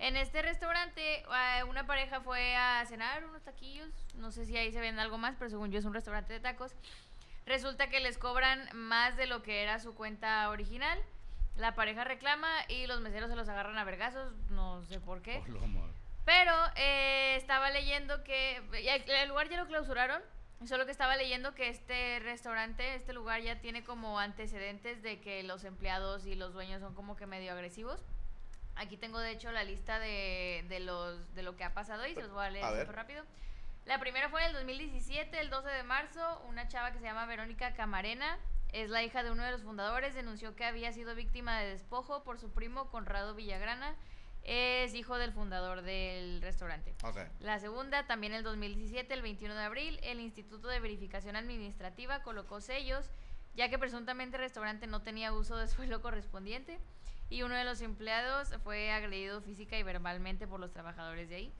[0.00, 3.90] En este restaurante, eh, una pareja fue a cenar unos taquillos.
[4.14, 6.40] No sé si ahí se vende algo más, pero según yo es un restaurante de
[6.40, 6.74] tacos.
[7.44, 10.98] Resulta que les cobran más de lo que era su cuenta original.
[11.54, 15.42] La pareja reclama y los meseros se los agarran a vergazos, no sé por qué.
[16.24, 18.56] Pero eh, estaba leyendo que
[19.06, 20.22] el lugar ya lo clausuraron.
[20.64, 25.42] Solo que estaba leyendo que este restaurante, este lugar ya tiene como antecedentes de que
[25.42, 28.02] los empleados y los dueños son como que medio agresivos.
[28.76, 32.14] Aquí tengo de hecho la lista de, de los, de lo que ha pasado y
[32.14, 33.24] se los voy a leer A súper rápido.
[33.84, 37.26] La primera fue en el 2017, el 12 de marzo, una chava que se llama
[37.26, 38.38] Verónica Camarena,
[38.72, 42.22] es la hija de uno de los fundadores, denunció que había sido víctima de despojo
[42.22, 43.96] por su primo Conrado Villagrana,
[44.42, 46.94] es hijo del fundador del restaurante.
[47.04, 47.18] Ok.
[47.40, 52.60] La segunda, también el 2017, el 21 de abril, el Instituto de Verificación Administrativa colocó
[52.60, 53.10] sellos,
[53.54, 56.78] ya que presuntamente el restaurante no tenía uso de suelo correspondiente
[57.30, 61.54] y uno de los empleados fue agredido física y verbalmente por los trabajadores de ahí.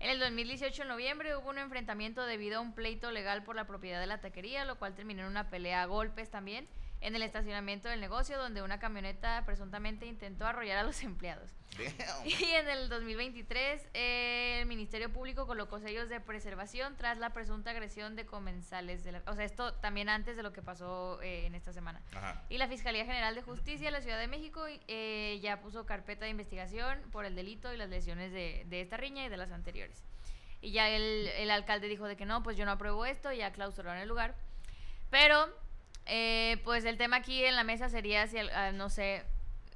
[0.00, 3.66] En el 2018, en noviembre, hubo un enfrentamiento debido a un pleito legal por la
[3.66, 6.66] propiedad de la taquería, lo cual terminó en una pelea a golpes también
[7.02, 11.50] en el estacionamiento del negocio, donde una camioneta presuntamente intentó arrollar a los empleados.
[11.78, 12.26] Damn.
[12.26, 17.70] Y en el 2023, eh, el Ministerio Público colocó sellos de preservación tras la presunta
[17.70, 19.02] agresión de comensales.
[19.04, 22.02] De la- o sea, esto también antes de lo que pasó eh, en esta semana.
[22.14, 22.42] Ajá.
[22.50, 26.24] Y la Fiscalía General de Justicia de la Ciudad de México eh, ya puso carpeta
[26.26, 29.50] de investigación por el delito y las lesiones de, de esta riña y de las
[29.52, 30.02] anteriores.
[30.60, 33.52] Y ya el, el alcalde dijo de que no, pues yo no apruebo esto, ya
[33.52, 34.34] clausuraron el lugar.
[35.08, 35.48] Pero,
[36.06, 39.24] eh, pues el tema aquí en la mesa sería si, al- ah, no sé,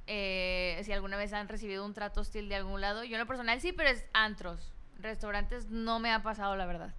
[0.07, 3.03] eh, si alguna vez han recibido un trato hostil de algún lado.
[3.03, 4.71] Yo en lo personal sí, pero es antros.
[4.99, 6.93] Restaurantes no me ha pasado, la verdad.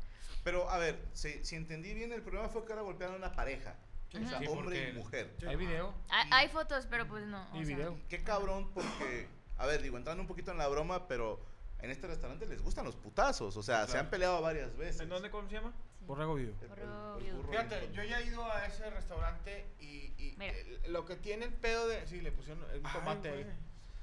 [0.44, 3.32] Pero, a ver, si, si entendí bien, el problema fue que ahora golpearon a una
[3.32, 3.74] pareja.
[4.14, 5.34] O sea, Sí, hombre y mujer.
[5.46, 5.92] ¿Hay video?
[6.08, 7.42] Hay, hay fotos, pero pues no.
[7.52, 7.98] o ¿Y sea, video?
[8.08, 11.44] Qué cabrón, porque, a ver, digo, entrando un poquito en la broma, pero
[11.80, 13.56] en este restaurante les gustan los putazos.
[13.56, 15.00] O sea, se han peleado varias veces.
[15.02, 15.72] ¿En dónde, cómo se llama?
[16.00, 21.16] Borrego burro Fíjate, yo ya he ido a ese restaurante y, y el- lo que
[21.16, 22.06] tiene el pedo de...
[22.06, 23.46] Sí, le pusieron el tomate ahí.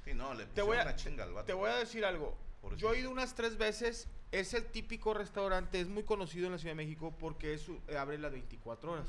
[0.04, 1.46] Sí, no, le Te voy pusieron a- una chinga al vato.
[1.46, 2.36] Te voy a decir algo.
[2.60, 4.08] Por Yo he ido unas tres veces.
[4.32, 7.96] Es el típico restaurante, es muy conocido en la Ciudad de México porque es, eh,
[7.96, 9.06] abre las 24 horas.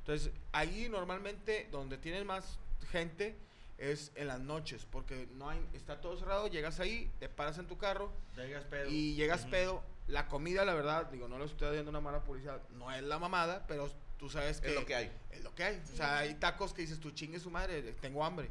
[0.00, 2.58] Entonces, ahí normalmente donde tienen más
[2.90, 3.36] gente
[3.78, 7.66] es en las noches porque no hay, está todo cerrado, llegas ahí, te paras en
[7.66, 8.88] tu carro Llegas pedo.
[8.90, 9.82] y llegas pedo.
[10.08, 13.18] La comida, la verdad, digo, no le estoy dando una mala publicidad, no es la
[13.18, 15.12] mamada, pero tú sabes que Es lo que hay.
[15.32, 15.82] es lo que hay.
[15.92, 18.48] O sea, hay tacos que dices, tú chingue su madre, tengo hambre.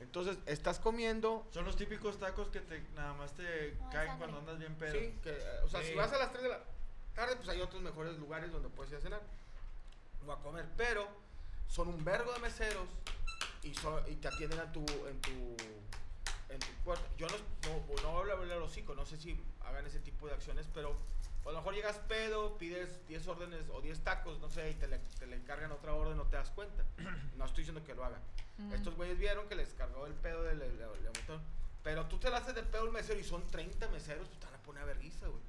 [0.00, 4.38] Entonces, estás comiendo Son los típicos tacos que te nada más te No, caen cuando
[4.38, 4.92] andas bien pedo.
[4.92, 5.88] Sí, que, o sea, Sí.
[5.88, 6.60] si vas a las 3 de la
[7.14, 9.20] tarde, pues hay otros mejores lugares donde puedes ir a cenar
[10.26, 11.06] o a comer, pero
[11.68, 12.86] son un vergo de meseros
[13.62, 15.56] y, son- y te atienden en tu, en tu,
[16.50, 17.04] en tu puerta.
[17.16, 20.26] Yo no, no, no voy a hablar el hocico, no sé si hagan ese tipo
[20.26, 20.96] de acciones, pero
[21.44, 24.86] a lo mejor llegas pedo, pides 10 órdenes o 10 tacos, no sé, y te
[24.86, 26.84] le, te le encargan otra orden, no te das cuenta.
[27.36, 28.20] No estoy diciendo que lo hagan.
[28.58, 28.72] Mm.
[28.74, 31.40] Estos güeyes vieron que les cargó el pedo del del- del motor.
[31.84, 34.46] Pero tú te la haces de pedo el mesero y son 30 meseros, pues te
[34.46, 35.40] van a poner a vergüenza, güey.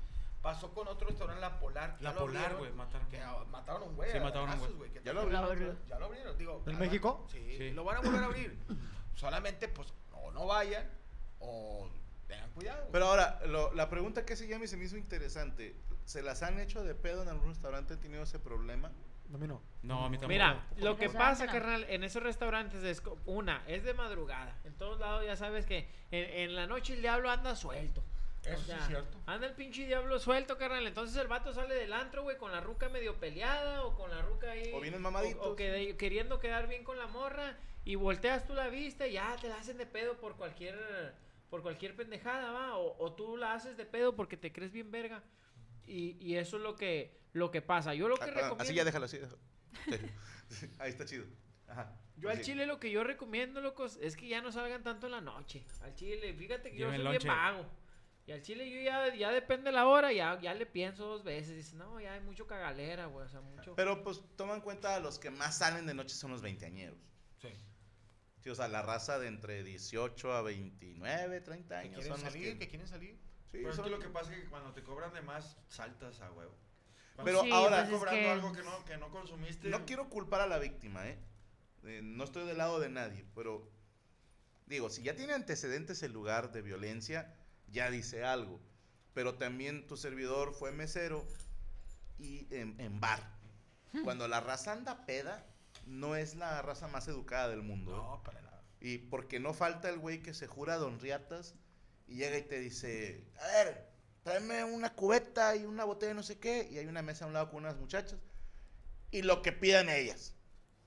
[0.42, 1.98] Pasó con otro restaurante, La Polar.
[1.98, 3.08] que La ya lo Polar, güey, mataron.
[3.10, 3.20] Que
[3.52, 4.12] mataron a un güey.
[4.12, 4.92] Sí, mataron a un güey.
[4.92, 5.78] que Ya lo abrieron.
[5.88, 6.64] Ya lo abrieron, digo.
[6.66, 7.28] ¿En México?
[7.30, 7.72] Sí, Sí.
[7.72, 8.58] lo van a volver a abrir.
[9.16, 10.90] Solamente, pues, o no vayan
[11.40, 11.90] o
[12.28, 12.88] tengan cuidado.
[12.92, 15.76] Pero ahora, lo- la pregunta que se llama y se me hizo interesante.
[16.06, 17.94] ¿Se las han hecho de pedo en algún restaurante?
[17.96, 18.92] ¿Han tenido ese problema?
[19.34, 19.62] A mí no.
[19.84, 20.30] No, a mí tampoco.
[20.30, 21.52] Mira, lo que pasa, no.
[21.52, 24.58] carnal, en esos restaurantes es una, es de madrugada.
[24.64, 28.04] En todos lados ya sabes que en, en la noche el diablo anda suelto.
[28.46, 29.18] Eso O sí sea, es cierto.
[29.26, 30.86] Anda el pinche diablo suelto, carnal.
[30.88, 34.22] Entonces el vato sale del antro, güey, con la ruca medio peleada o con la
[34.22, 34.72] ruca ahí.
[34.74, 35.46] O vienen o- mamaditos.
[35.46, 39.36] O, que- queriendo quedar bien con la morra y volteas tú la vista y ya
[39.42, 40.78] te la hacen de pedo por cualquier
[41.50, 42.78] por cualquier pendejada, va.
[42.78, 45.24] O, o tú la haces de pedo porque te crees bien verga.
[45.88, 47.94] Y, y eso es lo que, lo que pasa.
[47.96, 48.64] Yo lo que Ah, recomiendo...
[48.64, 49.40] así ya déjalo, así déjalo.
[50.50, 50.68] Sí.
[50.80, 51.26] Ahí está chido.
[51.68, 51.96] Ajá.
[52.18, 52.44] Yo al Sí.
[52.44, 55.64] chile lo que yo recomiendo, locos, es que ya no salgan tanto en la noche.
[55.82, 57.66] Al chile, fíjate que yo Lleven soy bien vago.
[58.30, 61.56] Y al chile yo ya, ya depende la hora, ya, ya le pienso dos veces.
[61.56, 63.74] Dice, no, ya hay mucho cagalera, güey, o sea, mucho...
[63.76, 67.00] Pero pues toma en cuenta los que más salen de noche son los veinteañeros.
[67.42, 67.50] Sí.
[68.44, 72.24] Sí, o sea, la raza de entre 18 a 29, 30 Que años quieren son
[72.24, 72.60] los salir, que...
[72.60, 73.16] que quieren salir.
[73.46, 75.58] Sí, Pero es son- que lo que pasa es que cuando te cobran de más,
[75.68, 76.56] saltas a huevo.
[77.16, 79.70] Cuando Pero Sí, ahora, pues estás es cobrando que- algo que no, que no consumiste.
[79.70, 81.18] no quiero culpar a la víctima, ¿eh?
[81.84, 83.68] Eh, No estoy del lado de nadie, pero
[84.68, 87.34] digo, si ya tiene antecedentes el lugar de violencia,
[87.72, 88.60] ya dice algo.
[89.14, 91.26] Pero también tu servidor fue mesero
[92.18, 93.38] y en, en bar.
[94.04, 95.46] Cuando la raza anda peda,
[95.86, 97.92] no es la raza más educada del mundo.
[97.92, 97.96] ¿eh?
[97.98, 98.64] No, para nada.
[98.80, 101.56] Y porque no falta el güey que se jura Don Riatas
[102.08, 103.90] y llega y te dice, a ver,
[104.24, 107.28] tráeme una cubeta y una botella de no sé qué, y hay una mesa a
[107.28, 108.20] un lado con unas muchachas,
[109.12, 110.34] y lo que pidan ellas.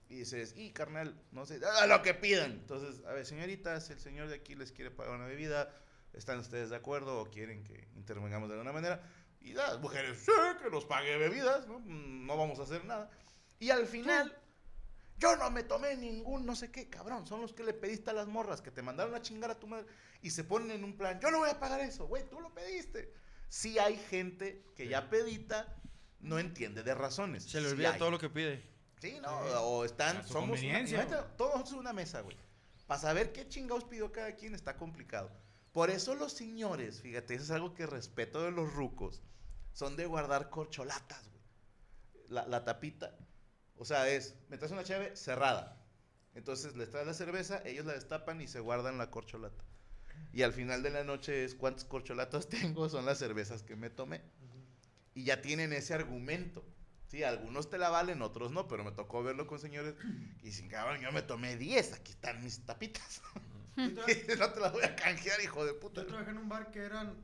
[0.09, 2.53] Y dices, y carnal, no sé, "Ah, lo que pidan.
[2.53, 5.73] Entonces, a ver, señoritas, el señor de aquí les quiere pagar una bebida,
[6.13, 9.03] ¿Están ustedes de acuerdo o quieren que intervengamos de alguna manera?
[9.41, 10.31] Y las mujeres, sí,
[10.63, 11.81] que nos pague bebidas, ¿no?
[11.81, 13.11] Mm, No vamos a hacer nada.
[13.59, 14.37] Y al final,
[15.19, 17.27] yo no me tomé ningún no sé qué, cabrón.
[17.27, 19.67] Son los que le pediste a las morras que te mandaron a chingar a tu
[19.67, 19.87] madre
[20.21, 22.53] y se ponen en un plan, yo no voy a pagar eso, güey, tú lo
[22.55, 23.13] pediste.
[23.49, 25.77] Sí hay gente que ya pedita
[26.21, 27.45] no entiende de razones.
[27.45, 27.99] Se le Sí olvida hay.
[27.99, 28.63] todo lo que pide.
[29.01, 29.31] Sí, no,
[29.63, 32.37] o están, somos una, todos en una mesa, güey.
[32.87, 35.31] Para saber qué chingados pidió cada quien está complicado.
[35.73, 39.23] Por eso los señores, fíjate, eso es algo que respeto de los rucos,
[39.73, 41.43] son de guardar corcholatas, güey.
[42.29, 43.17] La, la tapita,
[43.77, 45.85] o sea, es, me traes una chave cerrada.
[46.35, 49.65] Entonces les traes la cerveza, ellos la destapan y se guardan la corcholata.
[50.33, 53.91] Y al final de la noche es cuántas corcholatas tengo, son las cervezas que me
[53.91, 54.23] tomé.
[55.15, 56.65] Y ya tienen ese argumento.
[57.09, 59.95] Sí, algunos te la valen, otros no, pero me tocó verlo con señores
[60.41, 63.21] y dicen, cabrón, yo me tomé 10, aquí están mis tapitas.
[64.29, 66.03] Yo no te las voy a canjear, hijo de puta.
[66.03, 67.17] Yo trabajé en un bar que eran...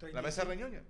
[0.00, 0.82] La mesa 35 reñoña.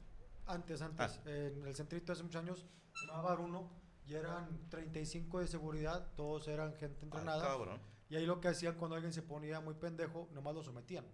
[0.46, 1.20] Antes, antes.
[1.26, 3.70] En el centrito hace muchos años, se llamaba Bar 1
[4.06, 7.56] y eran 35 de seguridad, todos eran gente entrenada.
[8.08, 11.04] Y ahí lo que hacían cuando alguien se ponía muy pendejo, nomás lo sometían.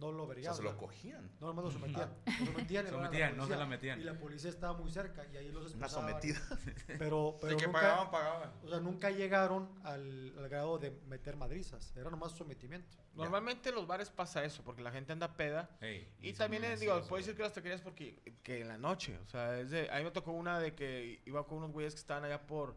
[0.00, 0.54] No lo O verían.
[0.54, 1.30] sea, se lo cogían.
[1.40, 2.10] No, nomás lo sometían.
[2.40, 4.00] Lo sometían, y Se lo daban a metían, no se la metían.
[4.00, 6.10] Y la policía estaba muy cerca y ahí los Una esposaban.
[6.10, 6.40] sometida.
[6.98, 8.52] Pero, pero que nunca, pagaban, pagaban.
[8.64, 11.92] O sea, nunca llegaron al, al grado de meter madrizas.
[11.96, 12.96] Era nomás sometimiento.
[13.14, 15.68] Normalmente en los bares pasa eso, porque la gente anda peda.
[16.20, 17.22] Y también, es, digo, güey.
[17.22, 20.04] decir que las taquerías porque que en la noche, o sea, es de, a mí
[20.04, 22.74] me tocó una de que iba con unos güeyes que estaban allá por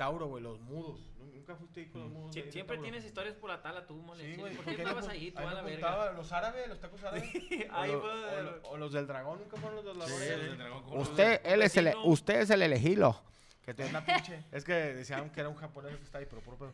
[0.00, 0.98] Tauro, güey, los mudos.
[1.18, 2.34] ¿Nunca fuiste ahí con los mudos?
[2.34, 4.24] Sie- ahí de siempre tienes historias por la tala tú, mole.
[4.34, 4.54] Sí, güey.
[4.56, 6.12] ¿Por qué apu- ahí tú a la verga?
[6.12, 7.24] Los árabes, los tacos árabes.
[7.70, 10.18] Ahí o, o de- lo- o los del dragón, nunca fueron los del dragón.
[10.22, 10.84] Sí, los del dragón.
[10.98, 12.04] Usted, él es el, Vecino.
[12.06, 13.22] usted es el elegido.
[13.64, 14.42] Que te una pinche.
[14.52, 16.72] Es que decían que era un japonés que está ahí, pero puro pedo.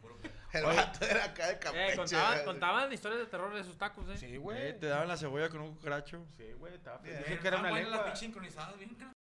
[0.53, 1.93] El vato era acá de Campeche.
[1.93, 2.45] Eh, contaban, ¿verdad?
[2.45, 4.17] contaban historias de terror de sus tacos, eh.
[4.17, 4.79] Sí, Eh, güey.
[4.79, 6.25] te daban la cebolla con un cucaracho.
[6.37, 7.19] Sí, güey, estaba Bien.
[7.19, 8.03] Dije que era una las lengua.
[8.05, 9.16] pinches sincronizadas, bien, cabrón.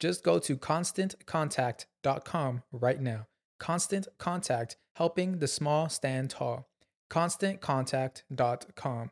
[0.00, 3.26] Just go to constantcontact.com right now.
[3.60, 6.66] Constant Contact, helping the small stand tall.
[7.10, 9.10] ConstantContact.com.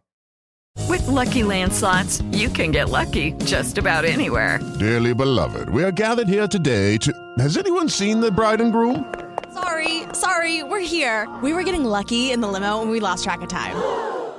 [0.89, 4.59] With Lucky Land slots, you can get lucky just about anywhere.
[4.79, 7.13] Dearly beloved, we are gathered here today to.
[7.39, 9.13] Has anyone seen the bride and groom?
[9.53, 11.29] Sorry, sorry, we're here.
[11.43, 13.77] We were getting lucky in the limo and we lost track of time.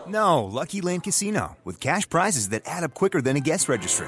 [0.07, 4.07] No, Lucky Land Casino, with cash prizes that add up quicker than a guest registry.